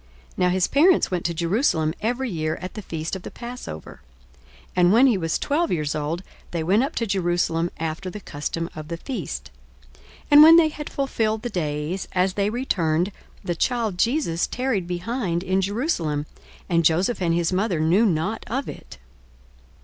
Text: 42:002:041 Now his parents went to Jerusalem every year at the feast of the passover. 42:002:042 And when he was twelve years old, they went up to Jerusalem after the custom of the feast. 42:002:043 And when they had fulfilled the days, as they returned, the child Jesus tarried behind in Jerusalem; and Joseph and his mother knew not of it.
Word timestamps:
42:002:041 0.31 0.37
Now 0.37 0.49
his 0.49 0.67
parents 0.67 1.11
went 1.11 1.25
to 1.25 1.33
Jerusalem 1.35 1.93
every 2.01 2.31
year 2.31 2.55
at 2.55 2.73
the 2.73 2.81
feast 2.81 3.15
of 3.15 3.21
the 3.21 3.29
passover. 3.29 4.01
42:002:042 4.69 4.69
And 4.77 4.91
when 4.93 5.05
he 5.05 5.15
was 5.19 5.37
twelve 5.37 5.71
years 5.71 5.93
old, 5.93 6.23
they 6.49 6.63
went 6.63 6.81
up 6.81 6.95
to 6.95 7.05
Jerusalem 7.05 7.69
after 7.77 8.09
the 8.09 8.19
custom 8.19 8.67
of 8.75 8.87
the 8.87 8.97
feast. 8.97 9.51
42:002:043 9.93 10.01
And 10.31 10.41
when 10.41 10.55
they 10.57 10.69
had 10.69 10.89
fulfilled 10.89 11.43
the 11.43 11.51
days, 11.51 12.07
as 12.13 12.33
they 12.33 12.49
returned, 12.49 13.11
the 13.43 13.53
child 13.53 13.99
Jesus 13.99 14.47
tarried 14.47 14.87
behind 14.87 15.43
in 15.43 15.61
Jerusalem; 15.61 16.25
and 16.67 16.83
Joseph 16.83 17.21
and 17.21 17.35
his 17.35 17.53
mother 17.53 17.79
knew 17.79 18.07
not 18.07 18.43
of 18.47 18.67
it. 18.67 18.97